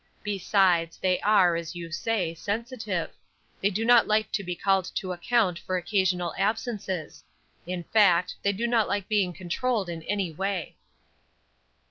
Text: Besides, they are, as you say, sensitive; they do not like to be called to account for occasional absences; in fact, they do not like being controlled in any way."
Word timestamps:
Besides, 0.23 0.97
they 0.97 1.19
are, 1.19 1.55
as 1.55 1.75
you 1.75 1.91
say, 1.91 2.33
sensitive; 2.33 3.11
they 3.61 3.69
do 3.69 3.85
not 3.85 4.07
like 4.07 4.31
to 4.31 4.43
be 4.43 4.55
called 4.55 4.89
to 4.95 5.11
account 5.11 5.59
for 5.59 5.77
occasional 5.77 6.33
absences; 6.39 7.23
in 7.67 7.83
fact, 7.83 8.33
they 8.41 8.51
do 8.51 8.65
not 8.65 8.87
like 8.87 9.07
being 9.07 9.31
controlled 9.31 9.89
in 9.89 10.01
any 10.01 10.31
way." 10.31 10.75